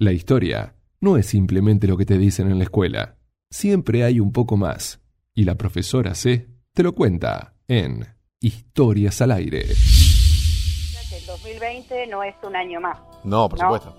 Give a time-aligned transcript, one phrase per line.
[0.00, 3.16] La historia no es simplemente lo que te dicen en la escuela.
[3.50, 5.00] Siempre hay un poco más.
[5.34, 8.06] Y la profesora C te lo cuenta en
[8.40, 9.62] Historias al aire.
[9.62, 12.96] El 2020 no es un año más.
[13.24, 13.64] No, por ¿no?
[13.76, 13.96] supuesto.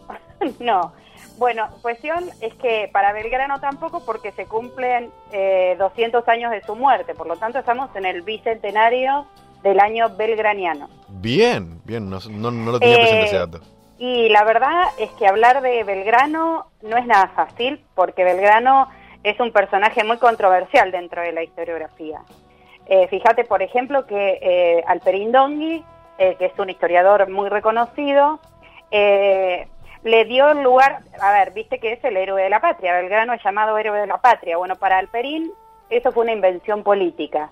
[0.63, 0.93] no.
[1.37, 6.77] Bueno, cuestión es que para Belgrano tampoco porque se cumplen eh, 200 años de su
[6.77, 7.13] muerte.
[7.13, 9.25] Por lo tanto, estamos en el bicentenario
[9.63, 10.87] del año belgraniano.
[11.09, 13.59] Bien, bien, no, no, no lo tenía Eh, presente ese dato.
[13.99, 18.87] Y la verdad es que hablar de Belgrano no es nada fácil, porque Belgrano
[19.23, 22.21] es un personaje muy controversial dentro de la historiografía.
[22.85, 25.83] Eh, fíjate, por ejemplo, que eh, Alperín Dongui,
[26.17, 28.39] eh, que es un historiador muy reconocido,
[28.89, 29.67] eh,
[30.03, 33.43] le dio lugar, a ver, viste que es el héroe de la patria, Belgrano es
[33.43, 34.55] llamado héroe de la patria.
[34.55, 35.51] Bueno, para Alperín
[35.89, 37.51] eso fue una invención política,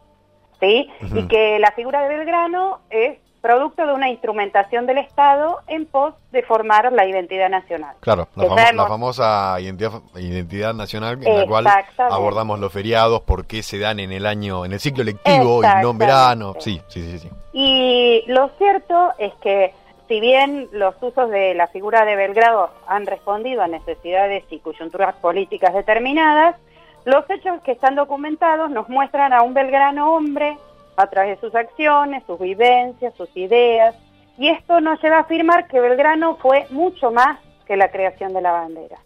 [0.61, 0.89] ¿sí?
[1.13, 6.13] Y que la figura de Belgrano es producto de una instrumentación del Estado en pos
[6.33, 7.95] de formar la identidad nacional.
[8.01, 11.65] Claro, la, famo- famosa identidad, identidad nacional en la cual
[11.97, 15.81] abordamos los feriados, por qué se dan en el año, en el ciclo lectivo y
[15.81, 16.55] no en verano.
[16.59, 17.29] Sí, sí, sí, sí.
[17.53, 19.73] Y lo cierto es que
[20.09, 25.15] si bien los usos de la figura de Belgrado han respondido a necesidades y coyunturas
[25.15, 26.57] políticas determinadas,
[27.05, 30.57] los hechos que están documentados nos muestran a un Belgrano hombre
[30.97, 33.95] a través de sus acciones, sus vivencias, sus ideas,
[34.37, 38.41] y esto nos lleva a afirmar que Belgrano fue mucho más que la creación de
[38.41, 38.97] la bandera.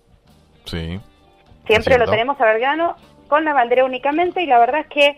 [0.66, 1.00] Sí.
[1.66, 2.96] Siempre lo tenemos a Belgrano
[3.28, 5.18] con la bandera únicamente y la verdad es que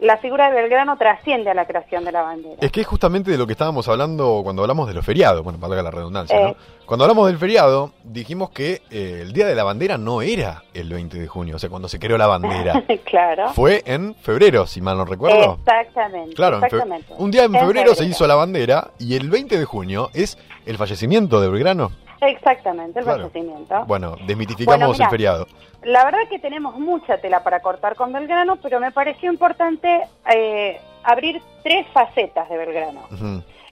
[0.00, 2.56] la figura de Belgrano trasciende a la creación de la bandera.
[2.60, 5.58] Es que es justamente de lo que estábamos hablando cuando hablamos de los feriados, bueno,
[5.58, 6.44] valga la redundancia, Eh.
[6.44, 6.56] ¿no?
[6.86, 10.88] Cuando hablamos del feriado, dijimos que eh, el Día de la Bandera no era el
[10.92, 12.82] 20 de junio, o sea, cuando se creó la bandera.
[13.04, 13.50] claro.
[13.50, 15.58] Fue en febrero, si mal no recuerdo.
[15.60, 16.34] Exactamente.
[16.34, 17.12] Claro, exactamente.
[17.16, 20.78] un día en febrero se hizo la bandera y el 20 de junio es el
[20.78, 21.92] fallecimiento de Belgrano.
[22.20, 23.22] Exactamente, el Claro.
[23.28, 23.84] fallecimiento.
[23.86, 25.46] Bueno, desmitificamos Bueno, el feriado.
[25.82, 30.02] La verdad que tenemos mucha tela para cortar con Belgrano, pero me pareció importante
[30.34, 33.08] eh, abrir tres facetas de Belgrano.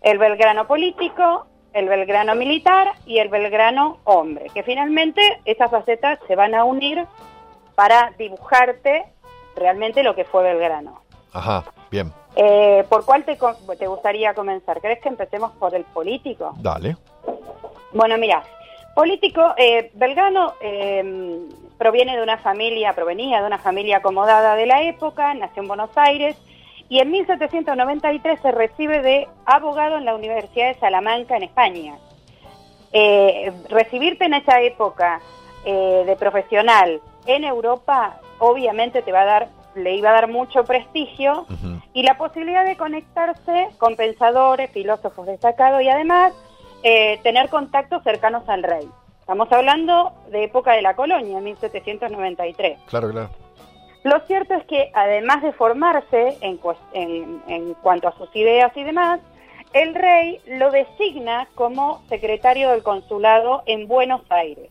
[0.00, 6.34] El Belgrano político, el Belgrano militar y el Belgrano hombre, que finalmente esas facetas se
[6.34, 7.04] van a unir
[7.74, 9.04] para dibujarte
[9.54, 11.02] realmente lo que fue Belgrano.
[11.32, 13.36] Ajá, bien, Eh, ¿Por cuál te,
[13.78, 14.80] te gustaría comenzar?
[14.80, 16.54] ¿Crees que empecemos por el político?
[16.60, 16.96] dale.
[17.92, 18.42] Bueno, mira,
[18.94, 24.82] político, eh, Belgrano eh, proviene de una familia, provenía de una familia acomodada de la
[24.82, 26.36] época, nació en Buenos Aires
[26.88, 31.94] y en 1793 se recibe de abogado en la Universidad de Salamanca en España.
[32.92, 35.20] Eh, recibirte en esa época
[35.64, 40.64] eh, de profesional en Europa, obviamente te va a dar, le iba a dar mucho
[40.64, 41.46] prestigio
[41.92, 46.32] y la posibilidad de conectarse con pensadores, filósofos destacados y además
[46.82, 48.88] eh, tener contactos cercanos al rey.
[49.20, 52.78] Estamos hablando de época de la colonia, 1793.
[52.86, 53.30] Claro, claro.
[54.04, 56.58] Lo cierto es que además de formarse en,
[56.94, 59.20] en- en cuanto a sus ideas y demás,
[59.74, 64.70] el rey lo designa como secretario del consulado en Buenos Aires,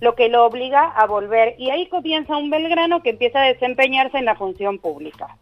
[0.00, 4.18] lo que lo obliga a volver y ahí comienza un Belgrano que empieza a desempeñarse
[4.18, 5.36] en la función pública.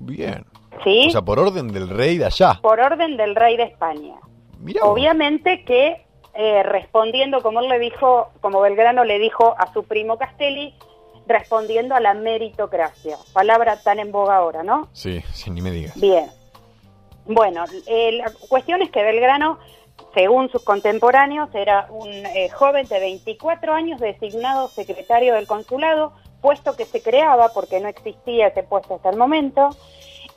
[0.00, 0.44] Bien.
[0.84, 1.06] ¿Sí?
[1.08, 2.58] O sea, por orden del rey de allá.
[2.62, 4.14] por orden del rey de España.
[4.58, 4.84] Mirá.
[4.84, 6.06] Obviamente que
[6.38, 10.74] eh, respondiendo, como él le dijo, como Belgrano le dijo a su primo Castelli,
[11.26, 14.88] respondiendo a la meritocracia, palabra tan en boga ahora, ¿no?
[14.92, 15.98] Sí, sí, ni me digas.
[15.98, 16.26] Bien.
[17.24, 19.58] Bueno, eh, la cuestión es que Belgrano,
[20.16, 26.74] según sus contemporáneos, era un eh, joven de 24 años designado secretario del consulado, puesto
[26.74, 29.68] que se creaba porque no existía ese puesto hasta el momento.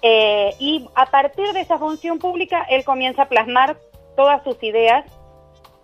[0.01, 3.77] Eh, y a partir de esa función pública, él comienza a plasmar
[4.17, 5.05] todas sus ideas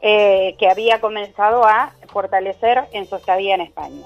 [0.01, 4.03] eh, que había comenzado a fortalecer en su estadía en España.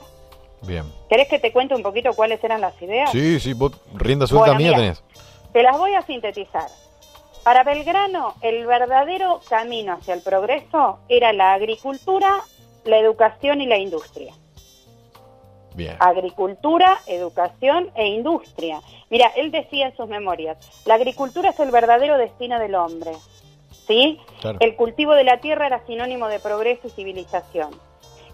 [0.68, 0.84] Bien.
[1.10, 3.10] ¿Querés que te cuente un poquito cuáles eran las ideas?
[3.12, 4.82] Sí, sí, vos rienda suelta Bueno, mía mira.
[4.82, 5.04] tenés.
[5.52, 6.70] Te las voy a sintetizar.
[7.50, 12.44] Para Belgrano, el verdadero camino hacia el progreso era la agricultura,
[12.86, 14.36] la educación y la industria.
[15.74, 15.96] Bien.
[16.00, 18.82] Agricultura, educación e industria.
[19.10, 23.14] Mira, él decía en sus memorias, la agricultura es el verdadero destino del hombre.
[23.88, 24.20] ¿Sí?
[24.42, 24.60] Claro.
[24.62, 27.72] El cultivo de la tierra era sinónimo de progreso y civilización.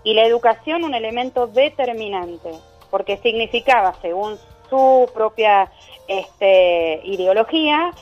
[0.03, 2.51] Y la educación un elemento determinante,
[2.91, 4.37] porque significaba, según
[4.69, 5.71] su propia
[6.09, 7.93] este, ideología,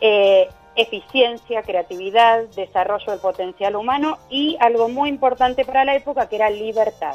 [0.00, 6.36] eh, eficiencia, creatividad, desarrollo del potencial humano y algo muy importante para la época que
[6.36, 7.14] era libertad.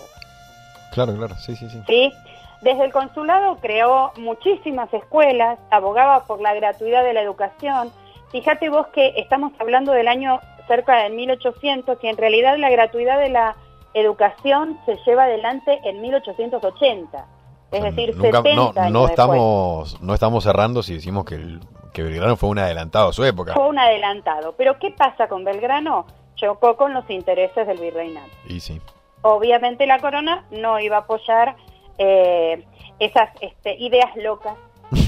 [0.91, 1.35] Claro, claro.
[1.35, 1.81] Sí, sí, sí.
[1.87, 2.13] ¿sí?
[2.61, 7.91] Desde el consulado creó muchísimas escuelas, abogaba por la gratuidad de la educación.
[8.31, 13.19] Fíjate vos que estamos hablando del año cerca del 1800 que en realidad la gratuidad
[13.19, 13.55] de la
[13.93, 17.25] educación se lleva adelante en 1880.
[17.71, 19.09] Es decir, Nunca- 70 no, años no después.
[19.11, 21.59] estamos, no estamos cerrando si decimos que, el,
[21.93, 23.53] que Belgrano fue un adelantado a su época.
[23.53, 24.53] Fue un adelantado.
[24.57, 26.05] Pero ¿qué pasa con Belgrano?
[26.35, 28.31] Chocó con los intereses del virreinato.
[28.47, 28.81] Y sí,
[29.21, 31.55] Obviamente la corona no iba a apoyar
[31.97, 32.65] eh,
[32.99, 34.57] esas este, ideas locas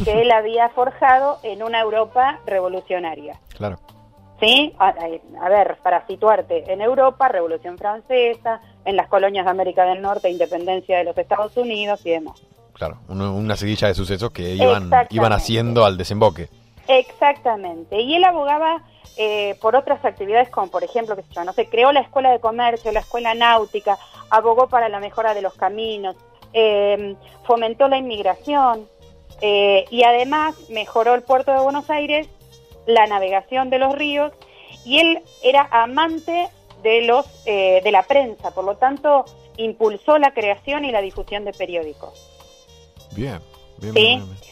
[0.06, 3.40] que él había forjado en una Europa revolucionaria.
[3.58, 3.78] claro.
[4.40, 4.74] ¿Sí?
[4.80, 4.92] A,
[5.48, 10.98] ver, para situarte, en Europa, Revolución Francesa, en las colonias de América del Norte, independencia
[10.98, 12.42] de los Estados Unidos y demás.
[12.74, 16.50] Claro, una, una de sucesos que iban, iban haciendo al desemboque.
[16.88, 18.00] Exactamente.
[18.02, 18.84] Y él abogaba
[19.18, 22.40] eh, por otras actividades como, por ejemplo, que yo, no sé, creó la escuela de
[22.40, 23.98] comercio, la escuela náutica,
[24.30, 26.16] abogó para la mejora de los caminos,
[26.54, 28.88] eh, fomentó la inmigración
[29.42, 32.28] eh, y además mejoró el puerto de Buenos Aires,
[32.86, 34.32] la navegación de los ríos
[34.86, 36.50] y él era amante
[36.84, 39.26] de los eh, de la prensa, por lo tanto
[39.58, 42.32] impulsó la creación y la difusión de periódicos.
[43.16, 43.40] Bien,
[43.78, 44.00] bien, Sí.
[44.02, 44.52] bien, bien, bien.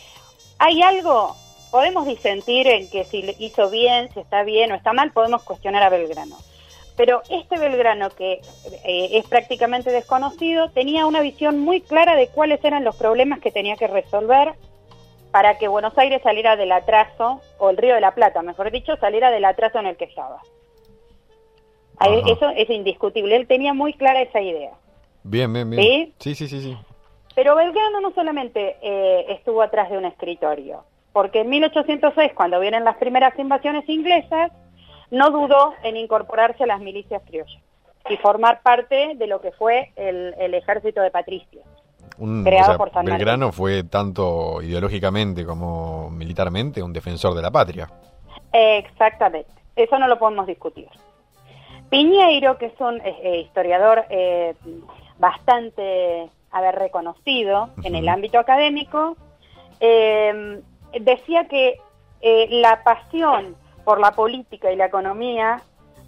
[0.59, 1.35] ¿Hay algo?
[1.73, 5.81] Podemos disentir en que si hizo bien, si está bien o está mal, podemos cuestionar
[5.81, 6.37] a Belgrano.
[6.95, 8.41] Pero este Belgrano, que
[8.83, 13.49] eh, es prácticamente desconocido, tenía una visión muy clara de cuáles eran los problemas que
[13.49, 14.53] tenía que resolver
[15.31, 18.95] para que Buenos Aires saliera del atraso, o el Río de la Plata, mejor dicho,
[18.97, 20.43] saliera del atraso en el que estaba.
[21.97, 22.13] Ajá.
[22.27, 23.35] Eso es indiscutible.
[23.35, 24.73] Él tenía muy clara esa idea.
[25.23, 25.81] Bien, bien, bien.
[25.81, 26.13] ¿Sí?
[26.19, 26.77] Sí, sí, sí, sí.
[27.33, 32.83] Pero Belgrano no solamente eh, estuvo atrás de un escritorio, porque en 1806, cuando vienen
[32.83, 34.51] las primeras invasiones inglesas,
[35.11, 37.61] no dudó en incorporarse a las milicias criollas
[38.09, 41.63] y formar parte de lo que fue el, el ejército de patricios.
[42.17, 43.17] Un, Creado o sea, por San Martín.
[43.17, 47.87] Belgrano fue tanto ideológicamente como militarmente un defensor de la patria.
[48.51, 50.87] Exactamente, eso no lo podemos discutir.
[51.89, 54.55] Piñeiro, que es un eh, eh, historiador eh,
[55.19, 59.15] bastante haber reconocido en el ámbito académico,
[59.79, 60.61] eh,
[60.99, 61.77] decía que
[62.21, 65.61] eh, la pasión por la política y la economía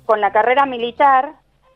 [0.05, 1.33] con la carrera militar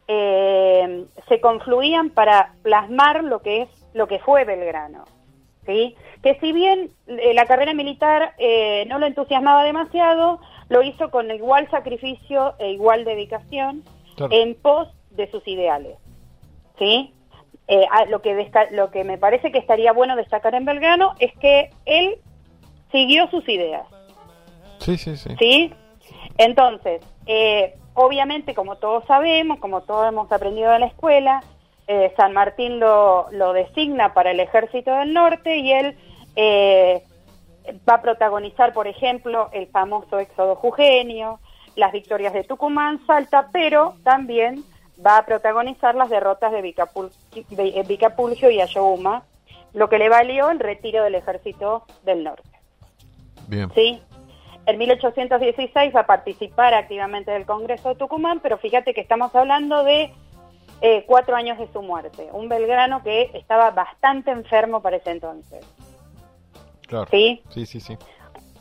[0.07, 5.05] eh, se confluían para plasmar lo que es lo que fue Belgrano.
[5.65, 5.95] ¿sí?
[6.23, 10.39] Que si bien eh, la carrera militar eh, no lo entusiasmaba demasiado,
[10.69, 13.83] lo hizo con igual sacrificio e igual dedicación
[14.15, 14.33] Claro.
[14.33, 15.97] en pos de sus ideales.
[16.77, 17.13] ¿sí?
[17.67, 21.69] Eh, lo, que lo que me parece que estaría bueno destacar en Belgrano es que
[21.85, 22.17] él
[22.91, 23.83] siguió sus ideas.
[24.79, 25.35] Sí, sí, sí.
[25.37, 25.73] ¿Sí?
[26.37, 31.43] Entonces, eh, obviamente, como todos sabemos, como todos hemos aprendido en la escuela,
[31.87, 35.97] eh, San Martín lo, lo designa para el Ejército del Norte y él
[36.35, 37.03] eh,
[37.87, 41.39] va a protagonizar, por ejemplo, el famoso éxodo jujeño,
[41.75, 44.63] las victorias de Tucumán, Salta, pero también
[45.05, 47.11] va a protagonizar las derrotas de Vicapul-
[47.49, 49.23] de- Vicapulgio y Ayohuma,
[49.73, 52.48] lo que le valió el retiro del Ejército del Norte.
[53.49, 53.71] Bien.
[53.73, 54.01] ¿sí?
[54.65, 59.83] En 1816 va a participar activamente del Congreso de Tucumán, pero fíjate que estamos hablando
[59.83, 60.13] de
[60.81, 62.29] eh, cuatro años de su muerte.
[62.31, 65.65] Un Belgrano que estaba bastante enfermo para ese entonces.
[66.87, 67.07] Claro.
[67.09, 67.41] ¿Sí?
[67.49, 67.97] Sí, sí, sí.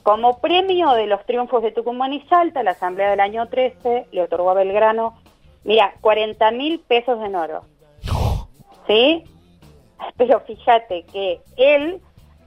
[0.02, 4.22] Como premio de los triunfos de Tucumán y Salta, la Asamblea del año 13 le
[4.22, 5.18] otorgó a Belgrano,
[5.64, 7.64] mira, 40 mil pesos en oro.
[8.86, 9.24] ¿Sí?
[10.16, 12.00] Pero fíjate que él,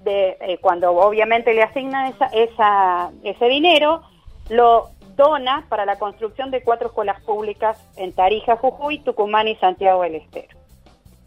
[0.03, 4.01] de, eh, cuando obviamente le asigna esa, esa, ese dinero,
[4.49, 10.01] lo dona para la construcción de cuatro escuelas públicas en Tarija, Jujuy, Tucumán y Santiago
[10.03, 10.57] del Estero.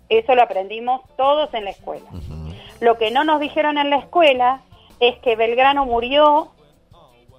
[0.08, 2.06] Eso lo aprendimos todos en la escuela.
[2.80, 4.62] Lo que no nos dijeron en la escuela
[5.00, 6.50] es que Belgrano murió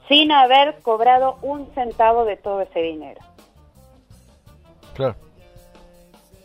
[0.08, 3.22] sin haber cobrado un centavo de todo ese dinero.
[4.94, 5.15] Claro.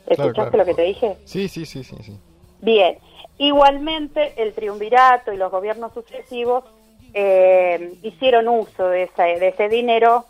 [0.07, 0.57] ¿Escuchaste claro.
[0.59, 1.17] lo que te dije?
[1.25, 2.19] Sí, sí, sí, sí, sí.
[2.63, 2.99] Bien.
[3.39, 6.65] Igualmente, el triunvirato y los gobiernos sucesivos
[7.15, 10.27] eh, hicieron uso de, esa- de ese dinero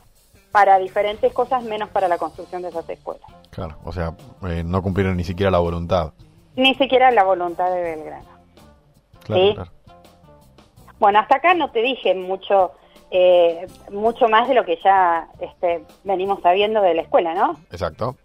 [0.52, 3.28] para diferentes cosas, menos para la construcción de esas escuelas.
[3.50, 3.76] Claro.
[3.84, 4.14] O sea,
[4.48, 6.12] eh, no cumplieron ni siquiera la voluntad.
[6.56, 8.28] Ni siquiera la voluntad de Belgrano.
[9.24, 9.54] Claro, Sí.
[9.54, 9.70] claro.
[10.98, 12.72] Bueno, hasta acá no te dije mucho,
[13.10, 17.56] eh, mucho más de lo que ya este, venimos sabiendo de la escuela, ¿no?
[17.70, 18.16] Exacto.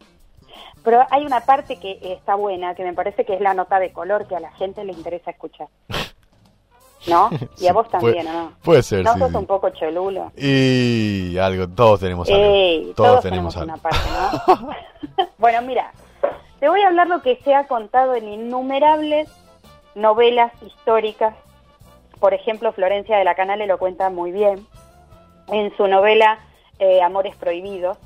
[0.86, 3.92] Pero hay una parte que está buena, que me parece que es la nota de
[3.92, 5.68] color que a la gente le interesa escuchar.
[7.08, 7.30] ¿No?
[7.60, 8.54] Y a vos también, puede- ¿o ¿no?
[8.64, 9.38] Puede ser, ¿No sí, sos sí.
[9.38, 10.32] un poco cholulo?
[10.36, 12.42] Y algo, todos tenemos algo.
[12.44, 13.78] Ey, todos, tenemos, algo.
[13.78, 13.98] parte,
[14.48, 14.70] ¿no?
[15.38, 15.92] bueno, mira,
[16.60, 19.30] te voy a hablar lo que se ha contado en innumerables
[19.94, 21.36] novelas históricas.
[22.20, 24.66] Por ejemplo, Florencia de la Canale lo cuenta muy bien
[25.50, 26.40] en su novela
[26.80, 27.98] eh, Amores Prohibidos,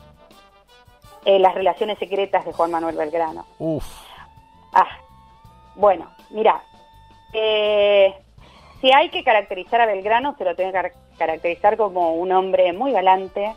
[1.26, 3.46] eh, las relaciones secretas de Juan Manuel Belgrano.
[3.60, 3.86] Uf.
[4.74, 4.88] Ah,
[5.76, 6.62] bueno, mira,
[7.34, 8.14] eh,
[8.82, 12.72] si hay que caracterizar a Belgrano, se lo tiene que car- caracterizar como un hombre
[12.74, 13.54] muy galante,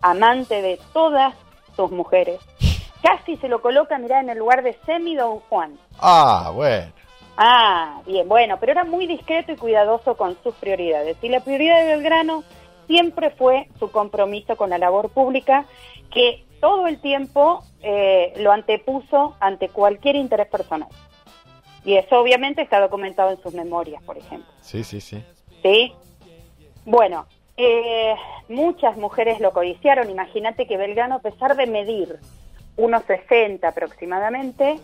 [0.00, 1.34] amante de todas
[1.76, 2.40] sus mujeres.
[3.02, 5.76] Casi se lo coloca, mirá, en el lugar de Semi Don Juan.
[5.98, 6.92] Ah, bueno.
[7.36, 11.16] Ah, bien, bueno, pero era muy discreto y cuidadoso con sus prioridades.
[11.22, 12.44] Y la prioridad de Belgrano
[12.86, 15.64] siempre fue su compromiso con la labor pública,
[16.12, 20.88] que todo el tiempo eh, lo antepuso ante cualquier interés personal.
[21.84, 24.48] Y eso obviamente está documentado en sus memorias, por ejemplo.
[24.60, 25.22] Sí, sí, sí.
[25.62, 25.92] ¿Sí?
[26.84, 27.26] Bueno,
[27.56, 28.14] eh,
[28.48, 30.08] muchas mujeres lo codiciaron.
[30.08, 32.18] Imagínate que Belgrano, a pesar de medir
[32.76, 34.78] unos 60 aproximadamente,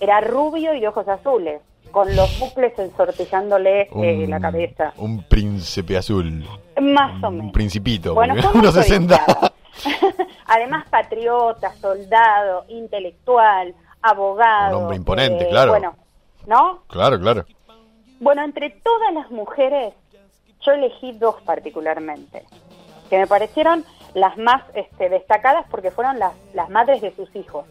[0.00, 3.88] era rubio y de ojos azules, con los bucles ensortillándole eh,
[4.24, 4.92] Un- la cabeza.
[4.98, 6.44] Un príncipe azul.
[6.80, 7.52] Más o Un menos.
[7.52, 8.12] principito.
[8.14, 9.24] Bueno, unos 60.
[10.46, 14.76] Además, patriota, soldado, intelectual, abogado.
[14.78, 15.70] Un hombre imponente, eh, claro.
[15.72, 15.96] Bueno,
[16.46, 16.82] ¿no?
[16.88, 17.44] Claro, claro.
[18.20, 19.94] Bueno, entre todas las mujeres,
[20.60, 22.44] yo elegí dos particularmente,
[23.10, 27.64] que me parecieron las más este, destacadas porque fueron las, las madres de sus hijos.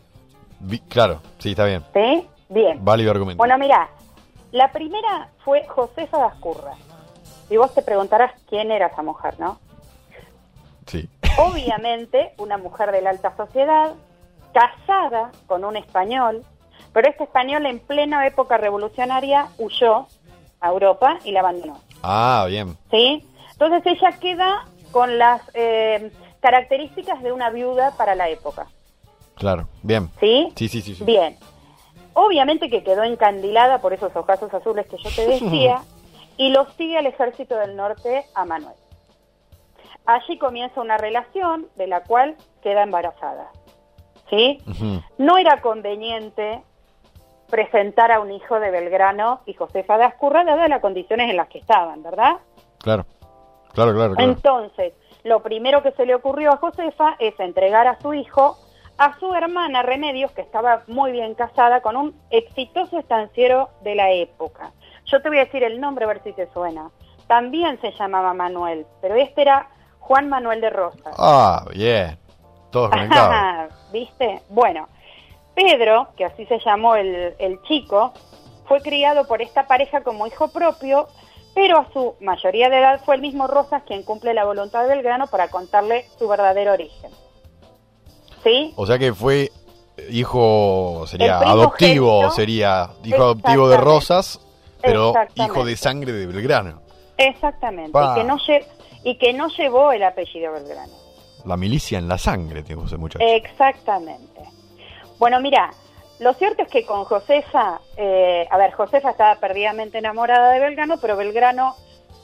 [0.59, 1.83] Vi- claro, sí, está bien.
[1.93, 2.27] ¿Sí?
[2.49, 2.83] Bien.
[2.83, 3.37] Válido argumento.
[3.37, 3.87] Bueno, mira,
[4.51, 6.73] la primera fue Josefa Dascurra.
[7.49, 9.59] Y vos te preguntarás quién era esa mujer, ¿no?
[11.37, 13.93] Obviamente, una mujer de la alta sociedad,
[14.53, 16.43] casada con un español,
[16.93, 20.07] pero este español en plena época revolucionaria huyó
[20.59, 21.79] a Europa y la abandonó.
[22.03, 22.77] Ah, bien.
[22.89, 23.25] ¿sí?
[23.53, 26.11] Entonces ella queda con las eh,
[26.41, 28.67] características de una viuda para la época,
[29.35, 29.67] Claro.
[29.81, 30.09] Bien.
[30.19, 30.51] ¿sí?
[30.55, 30.95] Sí, sí, sí.
[30.95, 31.03] sí.
[31.03, 31.37] Bien.
[32.13, 35.81] Obviamente que quedó encandilada por esos ojazos azules que yo te decía
[36.37, 38.75] y lo sigue al ejército del norte a Manuel.
[40.05, 43.51] Allí comienza una relación de la cual queda embarazada,
[44.29, 44.59] ¿sí?
[45.17, 46.63] No era conveniente
[47.49, 51.49] presentar a un hijo de Belgrano y Josefa de Ascurra, dadas las condiciones en las
[51.49, 52.37] que estaban, ¿verdad?
[52.79, 53.05] Claro.
[53.73, 54.31] Claro, claro, claro.
[54.31, 54.93] Entonces,
[55.23, 58.57] lo primero que se le ocurrió a Josefa es entregar a su hijo
[58.97, 64.11] a su hermana Remedios, que estaba muy bien casada con un exitoso estanciero de la
[64.11, 64.71] época.
[65.05, 66.91] Yo te voy a decir el nombre a ver si te suena.
[67.25, 69.69] También se llamaba Manuel, pero este era
[70.01, 71.15] Juan Manuel de Rosas.
[71.17, 72.17] Ah, bien.
[72.69, 73.73] Todos conectados.
[73.93, 74.41] ¿Viste?
[74.49, 74.89] Bueno,
[75.55, 78.13] Pedro, que así se llamó el, el chico,
[78.67, 81.07] fue criado por esta pareja como hijo propio,
[81.55, 84.89] pero a su mayoría de edad fue el mismo Rosas quien cumple la voluntad de
[84.89, 87.11] Belgrano para contarle su verdadero origen.
[88.43, 88.73] ¿Sí?
[88.75, 89.51] O sea que fue
[90.09, 93.77] hijo, sería adoptivo, sería hijo adoptivo de.
[93.77, 94.39] Rosas,
[94.81, 96.81] pero hijo de sangre de Belgrano.
[97.17, 97.91] Exactamente.
[97.91, 98.37] Y que, no
[99.03, 100.93] y que no llevó el apellido Belgrano.
[101.45, 103.23] La milicia en la sangre, tengo ese muchacho.
[103.25, 104.41] Exactamente.
[105.17, 105.71] Bueno, mira,
[106.19, 110.97] lo cierto es que con Josefa, eh, a ver, Josefa estaba perdidamente enamorada de Belgrano,
[110.97, 111.75] pero Belgrano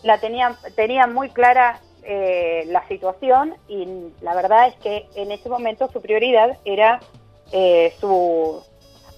[0.03, 3.88] la tenía, tenía muy clara eh, la situación y
[4.22, 7.00] la verdad es que en ese momento su prioridad era
[7.51, 8.62] eh, su,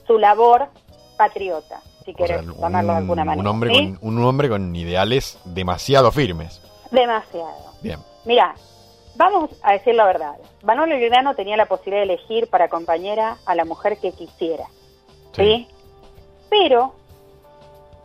[0.08, 0.70] su labor
[1.18, 3.42] patriota, si O sea, llamarlo de alguna manera.
[3.42, 3.96] un hombre ¿sí?
[4.00, 6.62] con, un hombre con ideales demasiado firmes.
[6.91, 7.74] Demasiado.
[7.81, 8.00] Bien.
[8.25, 8.55] Mira,
[9.15, 10.36] vamos a decir la verdad.
[10.63, 14.65] Manuel Belgrano tenía la posibilidad de elegir para compañera a la mujer que quisiera,
[15.36, 15.67] ¿sí?
[16.50, 16.93] Pero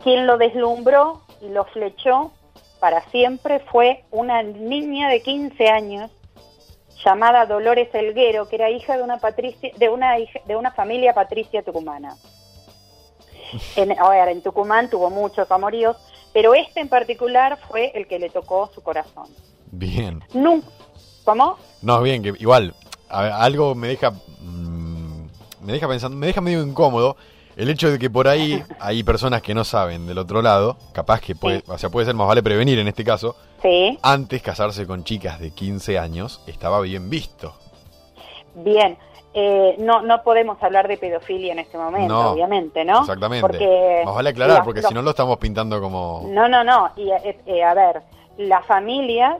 [0.03, 2.31] quien lo deslumbró y lo flechó
[2.79, 6.11] para siempre fue una niña de 15 años
[7.03, 11.13] llamada Dolores Elguero, que era hija de una patricia, de una hija- de una familia
[11.13, 12.15] patricia tucumana.
[13.75, 15.97] En, a ver, en Tucumán tuvo muchos amoríos,
[16.35, 19.25] pero este en particular fue el que le tocó su corazón.
[19.71, 20.21] Bien.
[20.33, 20.67] Nunca.
[21.23, 21.57] ¿Cómo?
[21.81, 22.75] No, bien, que igual,
[23.09, 24.11] a ver, algo me deja.
[24.11, 25.27] mm,
[25.61, 27.15] me deja pensando, me deja medio incómodo
[27.55, 31.21] el hecho de que por ahí hay personas que no saben del otro lado, capaz
[31.21, 31.63] que puede, Sí.
[31.69, 33.35] o sea, puede ser más vale prevenir en este caso.
[33.61, 37.55] Sí, Antes casarse con chicas de 15 años estaba bien visto.
[38.55, 38.97] bien.
[39.37, 43.01] Eh, no, no podemos hablar de pedofilia en este momento, No, obviamente, ¿no?
[43.01, 43.41] Exactamente.
[43.41, 46.23] Porque más vale aclarar, porque si no lo estamos pintando como.
[46.27, 46.89] No, no, no.
[46.95, 48.01] Y, eh, eh, a ver,
[48.37, 49.35] las familias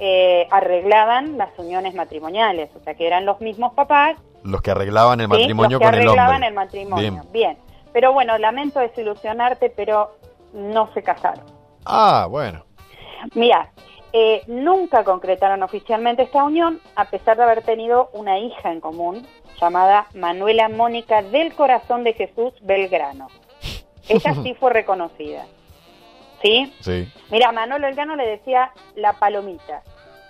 [0.00, 5.20] eh, arreglaban las uniones matrimoniales, o sea, que eran los mismos papás Los que arreglaban
[5.20, 5.30] el ¿sí?
[5.30, 6.48] matrimonio los que con el arreglaban hombre.
[6.48, 7.10] el matrimonio.
[7.12, 7.32] Bien.
[7.32, 7.58] Bien.
[7.92, 10.10] Pero bueno, lamento desilusionarte, pero
[10.54, 11.44] no se casaron.
[11.84, 12.64] Ah, bueno.
[13.34, 13.70] Mira,
[14.12, 19.26] eh, nunca concretaron oficialmente esta unión, a pesar de haber tenido una hija en común
[19.60, 23.28] llamada Manuela Mónica del Corazón de Jesús Belgrano.
[24.08, 25.46] Ella sí fue reconocida.
[26.42, 26.72] ¿Sí?
[26.80, 27.08] Sí.
[27.30, 29.82] Mira, Manuel Belgrano le decía la palomita.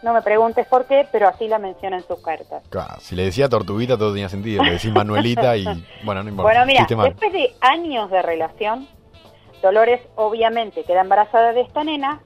[0.03, 2.63] no me preguntes por qué, pero así la menciona en sus cartas.
[2.69, 5.65] Claro, si le decía Tortuguita todo tenía sentido, le decís Manuelita y
[6.03, 6.53] bueno, no importa.
[6.53, 8.89] Bueno, mira, después de años de relación,
[9.63, 12.21] Dolores obviamente queda embarazada de esta nena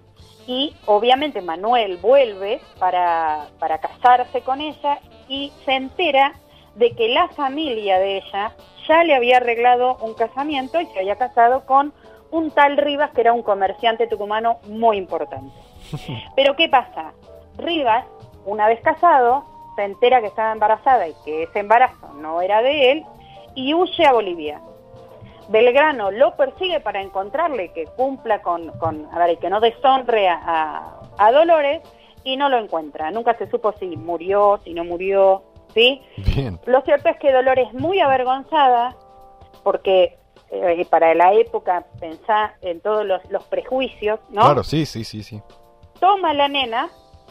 [0.47, 4.99] y obviamente Manuel vuelve para, para casarse con ella
[5.29, 6.35] y se entera
[6.75, 8.53] de que la familia de ella
[8.87, 11.93] ya le había arreglado un casamiento y se había casado con
[12.31, 15.55] un tal Rivas que era un comerciante tucumano muy importante.
[16.37, 17.13] Pero ¿qué pasa?
[17.57, 18.05] Rivas,
[18.45, 19.45] una vez casado,
[19.77, 23.05] se entera que estaba embarazada y que ese embarazo no era de él
[23.55, 24.61] y huye a Bolivia.
[25.49, 30.29] Belgrano lo persigue para encontrarle que cumpla con, con a ver, y que no deshonre
[30.29, 31.83] a, a- a Dolores
[32.25, 33.11] y no lo encuentra.
[33.11, 35.43] Nunca se supo si murió, si no murió,
[35.75, 36.01] ¿sí?
[36.35, 36.59] Bien.
[36.67, 38.97] Lo cierto es que Dolores muy avergonzada,
[39.63, 40.17] porque
[40.51, 44.43] eh, para la época pensá en todos los, los prejuicios, ¿no?
[44.43, 45.43] Claro, sí, sí, sí, sí.
[46.01, 46.89] Toma a la nena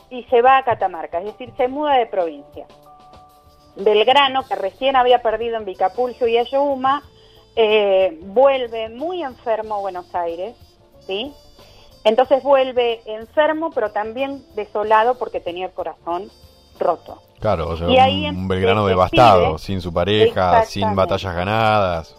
[0.10, 2.66] y se va a Catamarca, es decir, se muda de provincia.
[3.76, 7.02] Belgrano, que recién había perdido en Vicapulcio y Ayohuma,
[7.56, 10.56] eh, vuelve muy enfermo a Buenos Aires,
[11.06, 11.34] ¿sí?
[12.04, 16.32] Entonces vuelve enfermo, pero también desolado porque tenía el corazón
[16.80, 17.22] roto.
[17.40, 21.36] Claro, o sea, Y ahí un, em- un Belgrano devastado, sin su pareja, sin batallas
[21.36, 22.16] ganadas.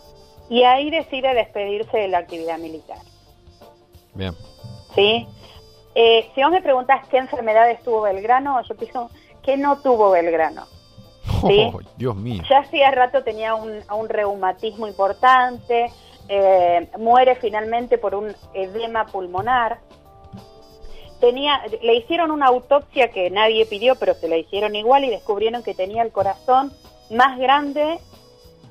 [0.49, 2.99] Y ahí decide despedirse de la actividad militar,
[4.13, 4.35] Bien.
[4.95, 5.27] ¿sí?
[5.95, 9.11] Eh, si vos me preguntás qué enfermedades tuvo Belgrano, yo digo
[9.43, 10.67] que no tuvo Belgrano.
[11.47, 11.71] Sí.
[11.73, 12.43] Oh, Dios mío.
[12.49, 15.91] Ya hacía rato tenía un, un reumatismo importante,
[16.29, 19.79] eh, muere finalmente por un edema pulmonar.
[21.21, 25.63] Tenía, le hicieron una autopsia que nadie pidió, pero se la hicieron igual y descubrieron
[25.63, 26.73] que tenía el corazón
[27.11, 27.99] más grande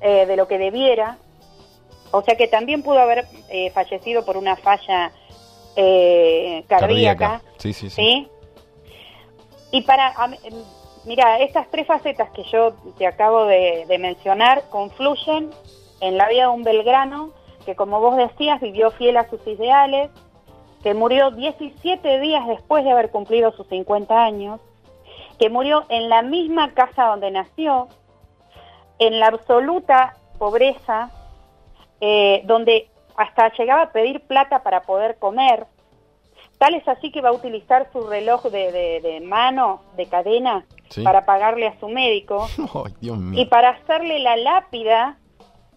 [0.00, 1.18] eh, de lo que debiera.
[2.12, 5.10] O sea que también pudo haber eh, fallecido por una falla
[5.74, 7.42] eh, cardíaca.
[7.58, 7.96] Sí, sí, sí.
[7.96, 8.28] ¿sí?
[9.72, 10.54] Y para, em,
[11.06, 15.50] mira, estas tres facetas que yo te acabo de, mencionar confluyen
[16.00, 17.30] en la vida de un Belgrano
[17.64, 20.10] que, como vos decías, vivió fiel a sus ideales,
[20.82, 24.60] que murió 17 días después de haber cumplido sus 50 años,
[25.38, 27.88] que murió en la misma casa donde nació,
[28.98, 31.10] en la absoluta pobreza,
[32.00, 35.66] eh, donde hasta llegaba a pedir plata para poder comer.
[36.58, 40.64] Tal es así que va a utilizar su reloj de, de- de mano, de cadena,
[40.90, 41.02] Sí.
[41.02, 42.46] para pagarle a su médico.
[43.00, 45.16] Dios Y para hacerle la lápida,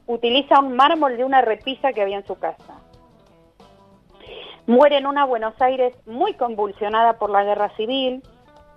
[0.06, 2.82] utiliza un mármol de una repisa que había en su casa.
[4.68, 8.22] Muere en una Buenos Aires muy convulsionada por la guerra civil,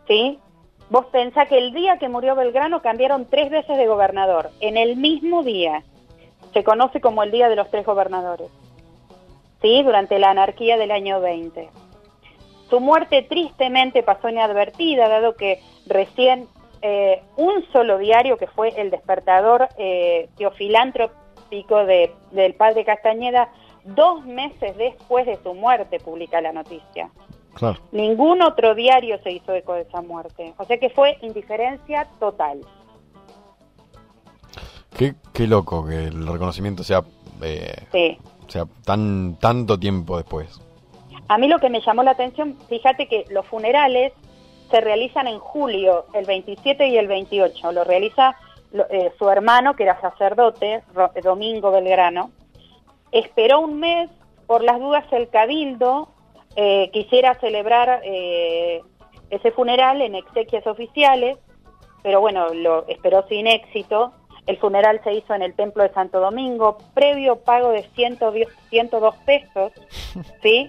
[0.06, 0.38] ¿sí?
[0.88, 4.96] Vos pensá que el día que murió Belgrano cambiaron tres veces de gobernador, en el
[4.96, 5.82] mismo día.
[6.52, 8.50] Se conoce como el Día de los Tres Gobernadores,
[9.62, 9.82] ¿sí?
[9.84, 11.68] Durante la anarquía del año 20.
[12.70, 16.46] Su muerte tristemente pasó inadvertida, dado que recién
[16.82, 23.50] eh, un solo diario, que fue El Despertador eh, Teofilantrópico de, del padre Castañeda,
[23.84, 27.10] dos meses después de su muerte publica la noticia.
[27.54, 27.80] Claro.
[27.90, 30.54] Ningún otro diario se hizo eco de esa muerte.
[30.56, 32.60] O sea que fue indiferencia total.
[34.96, 37.02] Qué, qué loco que el reconocimiento sea,
[37.42, 38.18] eh, Sí.
[38.48, 40.60] sea tan tanto tiempo después.
[41.30, 44.12] A mí lo que me llamó la atención, fíjate que los funerales
[44.68, 47.70] se realizan en julio, el 27 y el 28.
[47.70, 48.34] Lo realiza
[48.90, 50.82] eh, su hermano, que era sacerdote,
[51.22, 52.32] Domingo Belgrano.
[53.12, 54.10] Esperó un mes,
[54.48, 56.08] por las dudas el cabildo
[56.56, 58.82] eh, quisiera celebrar eh,
[59.30, 61.38] ese funeral en exequias oficiales,
[62.02, 64.14] pero bueno, lo esperó sin éxito.
[64.48, 69.14] El funeral se hizo en el Templo de Santo Domingo, previo pago de 110 102
[69.18, 69.72] pesos,
[70.42, 70.68] ¿sí?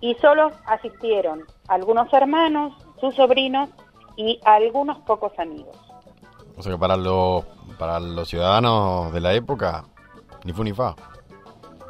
[0.00, 3.70] Y solo asistieron algunos hermanos, sus sobrinos
[4.16, 5.76] y algunos pocos amigos.
[6.56, 7.44] O sea que para los,
[7.78, 9.84] para los ciudadanos de la época,
[10.44, 10.94] ni fu ni fa.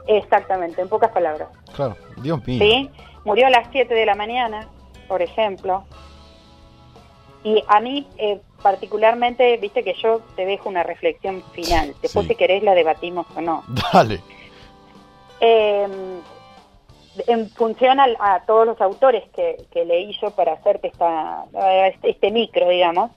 [0.08, 1.48] Exactamente, en pocas palabras.
[1.74, 2.60] Claro, Dios mío.
[2.60, 2.90] ¿sí?
[3.24, 4.68] Murió a las 7 de la mañana,
[5.08, 5.84] por ejemplo.
[7.42, 11.94] Y a mí, eh, particularmente, viste que yo te dejo una reflexión final.
[12.02, 12.32] Después, Sí.
[12.32, 13.62] si querés, la debatimos o no.
[13.92, 14.20] Dale.
[15.40, 15.86] Eh,
[17.26, 21.44] en función al- a, todos los autores que, que leí yo para hacerte esta,
[21.88, 23.10] este, este micro, digamos,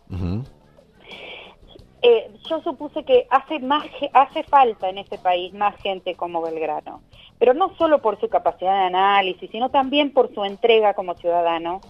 [2.01, 7.01] eh, yo supuse que hace más hace falta en este país más gente como Belgrano,
[7.37, 11.81] pero no solo por su capacidad de análisis, sino también por su entrega como ciudadano,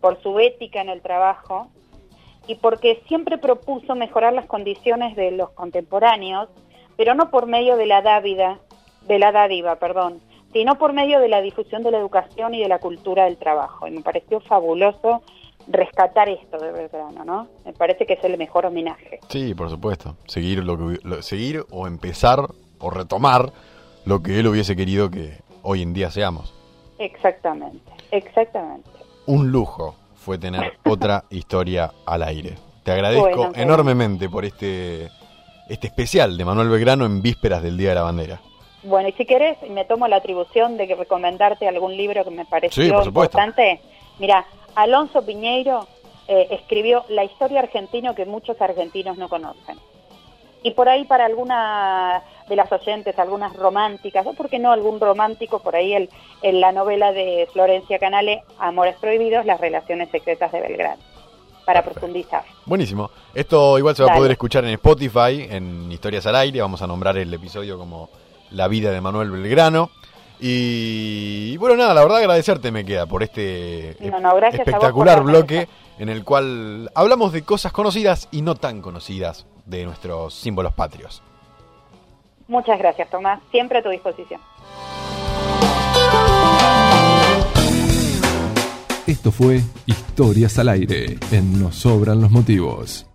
[0.00, 1.68] por su ética en el trabajo
[2.46, 6.48] y porque siempre propuso mejorar las condiciones de los contemporáneos,
[6.96, 8.58] pero no por medio de la dávida,
[9.02, 10.20] de la dádiva, perdón,
[10.52, 13.86] sino por medio de la difusión de la educación y de la cultura del trabajo.
[13.86, 15.22] Y me pareció fabuloso
[15.66, 17.48] rescatar esto de Belgrano, ¿no?
[17.64, 19.20] Me parece que es el mejor homenaje.
[19.28, 20.16] Sí, por supuesto.
[20.26, 23.52] Seguir, lo que, seguir o empezar o retomar
[24.04, 26.54] lo que él hubiese querido que hoy en día seamos.
[26.98, 28.88] Exactamente, exactamente.
[29.26, 32.54] Un lujo fue tener otra historia al aire.
[32.82, 35.08] Te agradezco enormemente por este,
[35.68, 38.40] este especial de Manuel Belgrano en vísperas del Día de la Bandera.
[38.82, 42.44] Bueno, y si querés, me tomo la atribución de que recomendarte algún libro que me
[42.44, 43.80] pareció importante.
[44.18, 45.86] Mira, Alonso Piñeiro
[46.28, 49.78] eh, escribió La historia argentina que muchos argentinos no conocen.
[50.62, 55.00] Y por ahí para alguna de las oyentes, algunas románticas, o por qué no algún
[55.00, 56.10] romántico, por ahí el,
[56.42, 61.00] en la novela de Florencia Canale, Amores Prohibidos, las relaciones secretas de Belgrano,
[61.64, 62.42] para profundizar.
[62.66, 63.10] Buenísimo.
[63.34, 66.86] Esto igual se va a poder escuchar en Spotify, en Historias al Aire, vamos a
[66.86, 68.08] nombrar el episodio como
[68.50, 69.90] La vida de Manuel Belgrano.
[70.40, 76.90] Y, bueno, nada, la verdad agradecerte me queda por este espectacular bloque en el cual
[76.94, 81.22] hablamos de cosas conocidas y no tan conocidas de nuestros símbolos patrios.
[82.46, 83.40] Muchas gracias, Tomás.
[83.50, 84.40] Siempre a tu disposición.
[89.06, 93.07] Esto fue Historias al aire en Nos Sobran los Motivos.